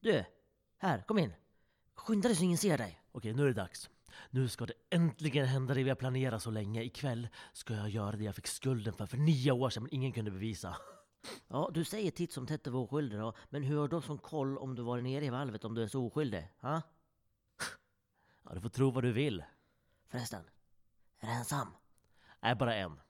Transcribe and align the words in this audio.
Du, 0.00 0.24
här, 0.78 1.02
kom 1.02 1.18
in. 1.18 1.32
Skynda 1.94 2.28
dig 2.28 2.36
så 2.36 2.44
ingen 2.44 2.58
ser 2.58 2.78
dig. 2.78 3.00
Okej, 3.12 3.32
nu 3.32 3.42
är 3.42 3.46
det 3.46 3.52
dags. 3.52 3.90
Nu 4.30 4.48
ska 4.48 4.66
det 4.66 4.74
äntligen 4.90 5.46
hända 5.46 5.74
det 5.74 5.82
vi 5.82 5.88
har 5.88 5.96
planerat 5.96 6.42
så 6.42 6.50
länge. 6.50 6.82
Ikväll 6.82 7.28
ska 7.52 7.74
jag 7.74 7.88
göra 7.88 8.16
det 8.16 8.24
jag 8.24 8.34
fick 8.34 8.46
skulden 8.46 8.92
för 8.92 9.06
för 9.06 9.16
nio 9.16 9.52
år 9.52 9.70
sedan 9.70 9.82
men 9.82 9.94
ingen 9.94 10.12
kunde 10.12 10.30
bevisa. 10.30 10.76
Ja, 11.48 11.70
du 11.74 11.84
säger 11.84 12.10
titt 12.10 12.32
som 12.32 12.46
tätt 12.46 12.60
att 12.60 12.64
du 12.64 12.70
var 12.70 12.80
oskyldig 12.80 13.18
då, 13.18 13.32
men 13.50 13.62
hur 13.62 13.78
har 13.78 13.88
de 13.88 14.02
som 14.02 14.18
koll 14.18 14.58
om 14.58 14.74
du 14.74 14.82
varit 14.82 15.04
nere 15.04 15.24
i 15.24 15.30
valvet 15.30 15.64
om 15.64 15.74
du 15.74 15.82
är 15.82 15.88
så 15.88 16.06
oskyldig? 16.06 16.48
Ha? 16.60 16.82
Ja, 18.44 18.54
du 18.54 18.60
får 18.60 18.68
tro 18.68 18.90
vad 18.90 19.04
du 19.04 19.12
vill. 19.12 19.44
Förresten, 20.08 20.44
är 21.18 21.26
du 21.26 21.32
ensam? 21.32 21.68
Nej, 22.40 22.54
bara 22.54 22.74
en. 22.74 23.00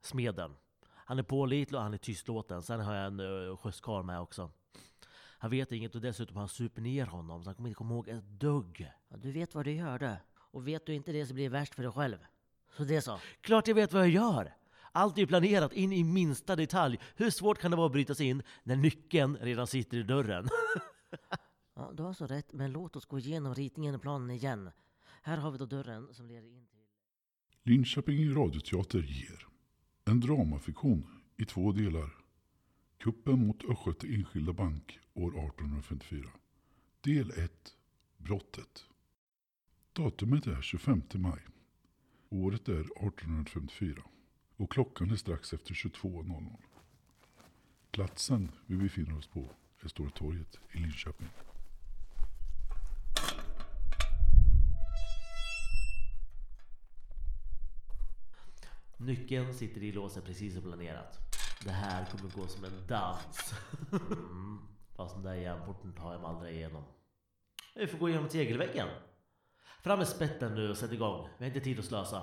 Smeden. 0.00 0.56
Han 0.88 1.18
är 1.18 1.22
pålitlig 1.22 1.78
och 1.78 1.82
han 1.82 1.94
är 1.94 1.98
tystlåten. 1.98 2.62
Sen 2.62 2.80
har 2.80 2.94
jag 2.94 3.06
en 3.06 3.20
uh, 3.20 3.56
skjutskarl 3.56 4.02
med 4.02 4.20
också. 4.20 4.50
Han 5.42 5.50
vet 5.50 5.72
inget 5.72 5.94
och 5.94 6.00
dessutom 6.00 6.36
har 6.36 6.42
han 6.42 6.48
super 6.48 6.82
ner 6.82 7.06
honom 7.06 7.42
så 7.42 7.48
han 7.48 7.54
kommer 7.54 7.68
inte 7.68 7.78
komma 7.78 7.94
ihåg 7.94 8.08
ett 8.08 8.24
dugg. 8.24 8.90
Ja, 9.08 9.16
du 9.16 9.32
vet 9.32 9.54
vad 9.54 9.64
du 9.64 9.72
gör 9.72 9.98
du. 9.98 10.16
Och 10.34 10.68
vet 10.68 10.86
du 10.86 10.94
inte 10.94 11.12
det 11.12 11.26
så 11.26 11.34
blir 11.34 11.44
det 11.44 11.50
värst 11.50 11.74
för 11.74 11.82
dig 11.82 11.92
själv. 11.92 12.16
Så 12.76 12.84
det 12.84 13.02
så. 13.02 13.18
Klart 13.40 13.68
jag 13.68 13.74
vet 13.74 13.92
vad 13.92 14.02
jag 14.02 14.10
gör! 14.10 14.54
Allt 14.92 15.18
är 15.18 15.26
planerat 15.26 15.72
in 15.72 15.92
i 15.92 16.04
minsta 16.04 16.56
detalj. 16.56 16.98
Hur 17.16 17.30
svårt 17.30 17.58
kan 17.58 17.70
det 17.70 17.76
vara 17.76 17.86
att 17.86 17.92
bryta 17.92 18.14
sig 18.14 18.26
in 18.26 18.42
när 18.62 18.76
nyckeln 18.76 19.36
redan 19.36 19.66
sitter 19.66 19.96
i 19.96 20.02
dörren? 20.02 20.48
Ja, 21.74 21.92
du 21.94 22.02
har 22.02 22.12
så 22.12 22.26
rätt, 22.26 22.52
men 22.52 22.72
låt 22.72 22.96
oss 22.96 23.06
gå 23.06 23.18
igenom 23.18 23.54
ritningen 23.54 23.94
och 23.94 24.02
planen 24.02 24.30
igen. 24.30 24.70
Här 25.22 25.36
har 25.36 25.50
vi 25.50 25.58
då 25.58 25.66
dörren 25.66 26.14
som 26.14 26.26
leder 26.26 26.48
in 26.48 26.66
till... 26.66 26.84
Linköping 27.62 28.34
radioteater 28.34 28.98
ger 28.98 29.46
en 30.04 30.20
dramafiktion 30.20 31.06
i 31.36 31.44
två 31.44 31.72
delar. 31.72 32.19
Kuppen 33.00 33.46
mot 33.46 33.64
Östgöta 33.64 34.06
Enskilda 34.06 34.52
Bank 34.52 34.98
år 35.14 35.28
1854. 35.28 36.30
Del 37.00 37.30
1. 37.30 37.76
Brottet. 38.16 38.84
Datumet 39.92 40.46
är 40.46 40.62
25 40.62 41.02
maj. 41.14 41.40
Året 42.28 42.68
är 42.68 42.80
1854 42.80 44.02
och 44.56 44.72
klockan 44.72 45.10
är 45.10 45.16
strax 45.16 45.52
efter 45.52 45.74
22.00. 45.74 46.56
Platsen 47.90 48.52
vi 48.66 48.76
befinner 48.76 49.18
oss 49.18 49.26
på 49.26 49.50
är 49.80 49.88
Stora 49.88 50.10
torget 50.10 50.58
i 50.72 50.78
Linköping. 50.78 51.28
Nyckeln 58.96 59.54
sitter 59.54 59.82
i 59.82 59.92
låset 59.92 60.24
precis 60.24 60.54
som 60.54 60.62
planerat. 60.62 61.29
Det 61.64 61.70
här 61.70 62.04
kommer 62.04 62.30
gå 62.30 62.46
som 62.46 62.64
en 62.64 62.86
dans. 62.86 63.54
Mm. 63.92 64.58
Fast 64.96 65.14
den 65.14 65.22
där 65.22 65.34
järnporten 65.34 65.92
tar 65.92 66.12
jag 66.12 66.20
mig 66.20 66.30
aldrig 66.30 66.56
igenom. 66.56 66.84
Vi 67.74 67.86
får 67.86 67.98
gå 67.98 68.08
igenom 68.08 68.28
tegelväggen. 68.28 68.88
Fram 69.82 69.98
med 69.98 70.08
spetten 70.08 70.54
nu 70.54 70.70
och 70.70 70.76
sätt 70.76 70.92
igång. 70.92 71.28
Vi 71.38 71.44
har 71.44 71.46
inte 71.46 71.60
tid 71.60 71.78
att 71.78 71.84
slösa. 71.84 72.22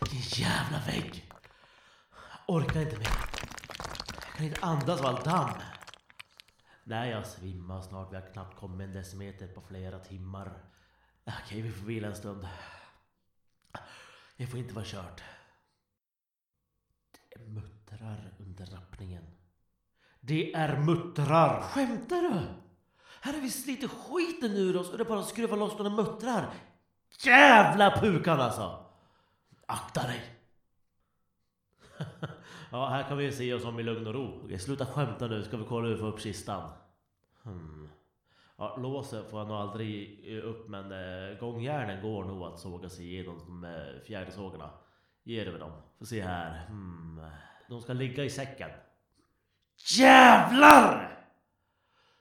Vilken 0.00 0.44
jävla 0.44 0.78
vägg! 0.86 1.32
Jag 2.46 2.56
orkar 2.56 2.80
inte 2.80 2.98
mer. 2.98 3.08
Jag 4.26 4.36
kan 4.36 4.46
inte 4.46 4.60
andas 4.60 5.00
av 5.00 5.06
all 5.06 5.24
damm. 5.24 5.50
Nej, 6.84 7.10
jag 7.10 7.26
svimmar 7.26 7.82
snart. 7.82 8.12
Vi 8.12 8.16
har 8.16 8.32
knappt 8.32 8.58
kommit 8.58 8.84
en 8.84 8.92
decimeter 8.92 9.46
på 9.46 9.60
flera 9.60 9.98
timmar. 9.98 10.52
Okej, 11.24 11.62
vi 11.62 11.72
får 11.72 11.86
vila 11.86 12.08
en 12.08 12.16
stund. 12.16 12.48
Det 14.40 14.46
får 14.46 14.58
inte 14.58 14.74
vara 14.74 14.84
kört. 14.84 15.22
Det 17.28 17.38
muttrar 17.38 18.34
under 18.38 18.66
rappningen. 18.66 19.24
Det 20.20 20.54
är 20.54 20.80
muttrar! 20.80 21.60
Skämtar 21.60 22.22
du? 22.22 22.34
Här 23.20 23.32
har 23.32 23.40
vi 23.40 23.50
slitit 23.50 23.90
skiten 23.90 24.50
ur 24.50 24.76
oss 24.76 24.90
och 24.90 24.98
det 24.98 25.04
bara 25.04 25.22
skruvar 25.22 25.56
loss 25.56 25.78
några 25.78 25.90
muttrar. 25.90 26.50
Jävla 27.24 28.00
pukan 28.00 28.40
alltså! 28.40 28.84
Akta 29.66 30.02
dig! 30.02 30.22
ja, 32.70 32.88
här 32.88 33.08
kan 33.08 33.18
vi 33.18 33.32
se 33.32 33.54
oss 33.54 33.64
om 33.64 33.80
i 33.80 33.82
lugn 33.82 34.06
och 34.06 34.14
ro. 34.14 34.40
Okej, 34.44 34.58
sluta 34.58 34.86
skämta 34.86 35.26
nu, 35.26 35.44
ska 35.44 35.56
vi 35.56 35.64
kolla 35.64 35.88
hur 35.88 35.94
vi 35.94 36.00
får 36.00 36.08
upp 36.08 36.20
kistan. 36.20 36.72
Hmm. 37.42 37.88
Ja, 38.60 38.76
låset 38.78 39.30
får 39.30 39.38
jag 39.38 39.48
nog 39.48 39.56
aldrig 39.56 40.20
eh, 40.36 40.48
upp 40.48 40.68
men 40.68 40.92
eh, 40.92 41.38
gångjärnen 41.38 42.02
går 42.02 42.24
nog 42.24 42.42
att 42.42 42.58
såga 42.58 42.88
sig 42.88 43.04
igenom 43.04 43.38
de 43.38 43.64
eh, 43.64 44.02
fjärde 44.06 44.32
sågarna. 44.32 44.70
Ge 45.22 45.44
det 45.44 45.50
med 45.50 45.60
dem. 45.60 45.72
Får 45.98 46.06
se 46.06 46.22
här. 46.22 46.66
Hmm. 46.66 47.20
De 47.68 47.80
ska 47.80 47.92
ligga 47.92 48.24
i 48.24 48.30
säcken. 48.30 48.70
Jävlar! 49.98 51.18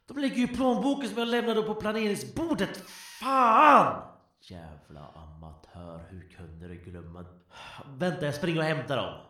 De 0.08 0.18
ligger 0.18 0.36
ju 0.36 0.44
i 0.44 0.48
plånboken 0.48 1.10
som 1.10 1.18
jag 1.18 1.28
lämnade 1.28 1.62
på 1.62 1.76
planeringsbordet. 1.76 2.78
Fan! 3.20 4.02
Jävla 4.42 5.08
amatör, 5.08 6.06
hur 6.10 6.30
kunde 6.30 6.68
du 6.68 6.76
glömma? 6.76 7.26
Vänta, 7.86 8.26
jag 8.26 8.36
springer 8.36 8.60
och 8.60 8.66
hämtar 8.66 8.98
dem. 8.98 9.26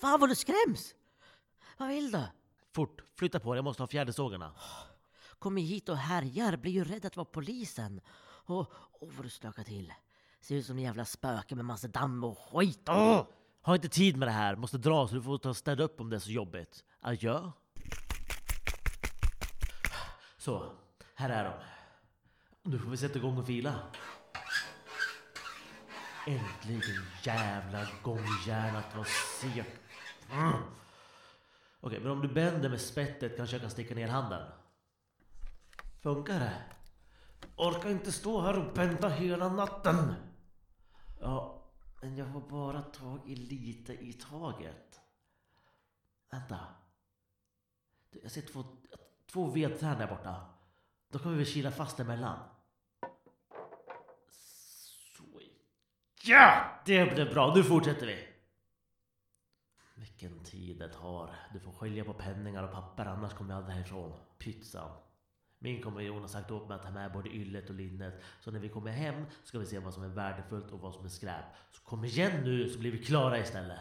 Fan 0.00 0.20
vad 0.20 0.28
du 0.28 0.34
skräms! 0.34 0.94
Vad 1.78 1.88
vill 1.88 2.10
du? 2.10 2.22
Fort, 2.74 3.02
flytta 3.14 3.40
på 3.40 3.52
dig, 3.52 3.58
jag 3.58 3.64
måste 3.64 3.82
ha 3.82 3.88
fjädersågarna. 3.88 4.52
Kommer 5.38 5.62
hit 5.62 5.88
och 5.88 5.96
härjar, 5.96 6.56
blir 6.56 6.72
ju 6.72 6.84
rädd 6.84 7.04
att 7.04 7.16
vara 7.16 7.24
polisen. 7.24 8.00
Och, 8.46 8.60
och 9.00 9.12
vad 9.12 9.26
du 9.26 9.30
stökar 9.30 9.64
till. 9.64 9.92
Ser 10.40 10.56
ut 10.56 10.66
som 10.66 10.78
en 10.78 10.84
jävla 10.84 11.04
spöke 11.04 11.54
med 11.54 11.64
massa 11.64 11.88
damm 11.88 12.24
och 12.24 12.38
skit. 12.38 12.88
Åh! 12.88 13.26
Har 13.62 13.74
inte 13.74 13.88
tid 13.88 14.16
med 14.16 14.28
det 14.28 14.32
här, 14.32 14.56
måste 14.56 14.78
dra 14.78 15.08
så 15.08 15.14
du 15.14 15.22
får 15.22 15.38
ta 15.38 15.48
och 15.48 15.56
städa 15.56 15.84
upp 15.84 16.00
om 16.00 16.10
det 16.10 16.16
är 16.16 16.20
så 16.20 16.30
jobbigt. 16.30 16.84
Adjö. 17.00 17.50
Så, 20.36 20.72
här 21.14 21.30
är 21.30 21.44
de. 21.44 21.52
Nu 22.70 22.78
får 22.78 22.90
vi 22.90 22.96
sätta 22.96 23.18
igång 23.18 23.38
och 23.38 23.46
fila. 23.46 23.74
Äntligen 26.26 27.04
jävla 27.22 27.86
gångjärnat 28.02 28.96
vad 28.96 29.06
segt. 29.06 29.80
Mm. 30.32 30.52
Okej, 31.86 32.00
men 32.00 32.10
om 32.10 32.20
du 32.20 32.28
bänder 32.28 32.68
med 32.68 32.80
spettet 32.80 33.36
kanske 33.36 33.56
jag 33.56 33.60
kan 33.60 33.70
sticka 33.70 33.94
ner 33.94 34.08
handen. 34.08 34.52
Funkar 36.02 36.40
det? 36.40 36.62
Orkar 37.56 37.90
inte 37.90 38.12
stå 38.12 38.40
här 38.40 38.58
och 38.58 38.74
bända 38.74 39.08
hela 39.08 39.48
natten. 39.48 40.14
Ja, 41.20 41.64
men 42.02 42.16
jag 42.16 42.32
får 42.32 42.40
bara 42.40 42.82
tag 42.82 43.20
i 43.26 43.36
lite 43.36 43.92
i 43.92 44.12
taget. 44.12 45.00
Vänta. 46.30 46.58
Jag 48.22 48.30
ser 48.30 48.42
två, 48.42 48.64
två 49.26 49.46
vedträn 49.46 49.98
där 49.98 50.06
borta. 50.06 50.46
Då 51.08 51.18
kommer 51.18 51.36
vi 51.36 51.44
kila 51.44 51.70
fast 51.70 52.00
emellan. 52.00 52.38
Så. 55.16 55.40
Ja! 56.22 56.64
Det 56.86 57.14
blev 57.14 57.34
bra. 57.34 57.54
Nu 57.54 57.64
fortsätter 57.64 58.06
vi. 58.06 58.33
Vilken 59.94 60.44
tid 60.44 60.78
det 60.78 60.88
tar. 60.88 61.34
Du 61.52 61.60
får 61.60 61.72
skilja 61.72 62.04
på 62.04 62.14
penningar 62.14 62.62
och 62.62 62.72
papper 62.72 63.06
annars 63.06 63.34
kommer 63.34 63.50
jag 63.50 63.58
aldrig 63.58 63.76
härifrån. 63.76 64.12
Pytsan. 64.38 64.90
Min 65.58 65.82
kompanjon 65.82 66.20
har 66.20 66.28
sagt 66.28 66.50
åt 66.50 66.68
mig 66.68 66.76
att 66.76 66.82
ta 66.82 66.90
med 66.90 67.12
både 67.12 67.28
yllet 67.28 67.68
och 67.68 67.74
linnet. 67.74 68.22
Så 68.40 68.50
när 68.50 68.60
vi 68.60 68.68
kommer 68.68 68.90
hem 68.90 69.24
ska 69.44 69.58
vi 69.58 69.66
se 69.66 69.78
vad 69.78 69.94
som 69.94 70.02
är 70.04 70.08
värdefullt 70.08 70.70
och 70.70 70.80
vad 70.80 70.94
som 70.94 71.04
är 71.04 71.08
skräp. 71.08 71.44
Så 71.70 71.82
kom 71.82 72.04
igen 72.04 72.44
nu 72.44 72.68
så 72.68 72.78
blir 72.78 72.92
vi 72.92 73.04
klara 73.04 73.38
istället. 73.38 73.80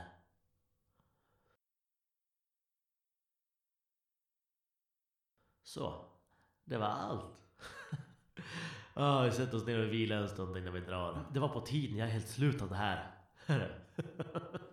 Så, 5.63 6.05
det 6.63 6.77
var 6.77 6.87
allt. 6.87 7.25
Ah, 8.95 9.23
vi 9.23 9.31
sätter 9.31 9.57
oss 9.57 9.65
ner 9.65 9.87
och 9.87 9.93
vilar 9.93 10.17
en 10.17 10.29
stund 10.29 10.57
innan 10.57 10.73
vi 10.73 10.79
drar. 10.79 11.25
Det 11.33 11.39
var 11.39 11.49
på 11.49 11.61
tiden, 11.61 11.97
jag 11.97 12.07
är 12.07 12.11
helt 12.11 12.27
slut 12.27 12.61
av 12.61 12.69
det 12.69 12.75
här. 12.75 13.11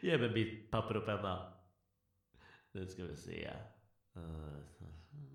Ge 0.00 0.18
mig 0.18 0.30
mitt 0.32 0.70
papper 0.70 0.96
och 0.96 1.04
penna. 1.06 1.52
Nu 2.72 2.86
ska 2.86 3.04
vi 3.04 3.16
se. 3.16 3.44
Eh, 4.16 4.58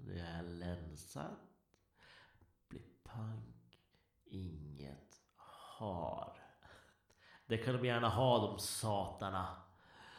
Det 0.06 0.20
är 0.20 0.44
länsat. 0.44 1.40
Blir 2.68 2.82
pank. 3.04 3.80
Inget 4.26 5.22
har. 5.36 6.38
Det 7.46 7.58
kan 7.58 7.76
de 7.78 7.86
gärna 7.88 8.10
ha 8.10 8.48
de 8.48 8.60
satarna. 8.60 9.62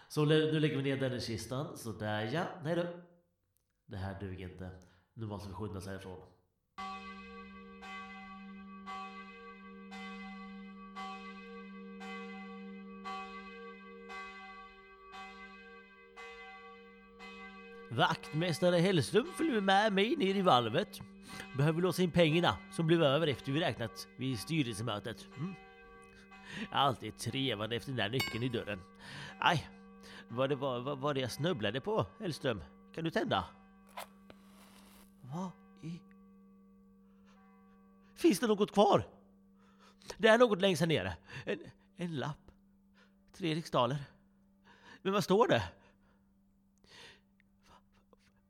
Så 0.09 0.25
nu 0.25 0.61
lägger 0.61 0.77
vi 0.77 0.83
ner 0.83 0.97
den 0.97 1.13
i 1.13 1.21
kistan. 1.21 1.77
Sådär 1.77 2.31
ja. 2.33 2.45
Nej 2.65 2.75
du. 2.75 3.03
Det 3.87 3.97
här 3.97 4.21
duger 4.21 4.49
inte. 4.49 4.71
Nu 5.15 5.27
måste 5.27 5.49
vi 5.49 5.55
skynda 5.55 5.79
oss 5.79 5.87
härifrån. 5.87 6.27
Vaktmästare 17.97 18.77
Hellström 18.77 19.27
följer 19.37 19.61
med 19.61 19.93
mig 19.93 20.17
ner 20.17 20.35
i 20.35 20.43
valvet. 20.43 21.01
Behöver 21.57 21.83
låsa 21.83 22.03
in 22.03 22.11
pengarna 22.11 22.59
som 22.71 22.87
blev 22.87 23.03
över 23.03 23.27
efter 23.27 23.53
vi 23.53 23.61
räknat 23.61 24.09
vid 24.17 24.39
styrelsemötet. 24.39 25.29
Mm. 25.37 25.55
Alltid 26.71 27.19
trevande 27.19 27.77
efter 27.77 27.91
den 27.91 27.97
där 27.97 28.09
nyckeln 28.09 28.43
i 28.43 28.49
dörren. 28.49 28.81
Aj, 29.39 29.69
vad 30.29 30.49
det 30.49 30.55
var, 30.55 30.81
vad 30.81 30.99
var 30.99 31.15
det 31.15 31.21
jag 31.21 31.31
snubblade 31.31 31.81
på, 31.81 32.07
Hellström? 32.21 32.63
Kan 32.95 33.05
du 33.05 33.11
tända? 33.11 33.45
Vad 35.21 35.51
i... 35.83 36.01
Finns 38.17 38.41
det 38.41 38.47
något 38.47 38.73
kvar? 38.73 39.05
Det 40.19 40.29
är 40.29 40.39
något 40.39 40.61
längst 40.61 40.81
här 40.81 40.87
nere. 40.87 41.17
En, 41.45 41.59
en 41.97 42.17
lapp. 42.17 42.51
Tre 43.37 43.55
riksdaler. 43.55 43.97
Men 45.03 45.13
vad 45.13 45.25
står 45.25 45.49
det? 45.49 45.63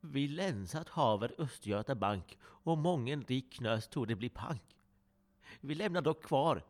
Vi 0.05 0.27
länsat 0.27 0.89
haver 0.89 1.35
Östgöta 1.37 1.95
bank 1.95 2.37
och 2.41 2.77
mången 2.77 3.23
rik 3.23 3.53
knös 3.53 3.87
tog 3.87 4.07
det 4.07 4.15
bli 4.15 4.29
pank. 4.29 4.77
Vi 5.61 5.75
lämnar 5.75 6.01
dock 6.01 6.23
kvar. 6.23 6.63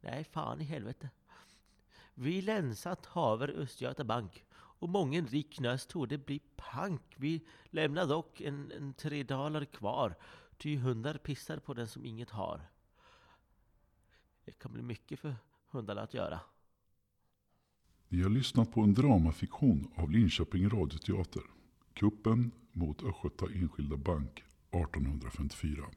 Nej, 0.00 0.24
fan 0.24 0.60
i 0.60 0.64
helvete. 0.64 1.10
Vi 2.14 2.42
länsat 2.42 3.06
haver 3.06 3.48
Östgöta 3.48 4.04
bank 4.04 4.44
och 4.54 4.88
mången 4.88 5.26
rik 5.26 5.54
knös 5.54 5.86
tog 5.86 6.08
det 6.08 6.18
bli 6.18 6.40
pank. 6.56 7.02
Vi 7.16 7.46
lämnar 7.70 8.06
dock 8.06 8.40
en, 8.40 8.72
en 8.72 8.94
tre 8.94 9.22
daler 9.22 9.64
kvar. 9.64 10.14
Ty 10.56 10.76
hundar 10.76 11.14
pissar 11.18 11.58
på 11.58 11.74
den 11.74 11.88
som 11.88 12.04
inget 12.04 12.30
har. 12.30 12.60
Det 14.44 14.52
kan 14.52 14.72
bli 14.72 14.82
mycket 14.82 15.20
för 15.20 15.36
hundarna 15.70 16.00
att 16.00 16.14
göra. 16.14 16.40
Ni 18.08 18.22
har 18.22 18.30
lyssnat 18.30 18.72
på 18.72 18.80
en 18.80 18.94
dramafiktion 18.94 19.92
av 19.96 20.10
Linköping 20.10 20.68
radioteater. 20.68 21.57
Kuppen 21.98 22.52
mot 22.72 23.02
Östgöta 23.02 23.46
Enskilda 23.46 23.96
Bank 23.96 24.44
1854. 24.70 25.88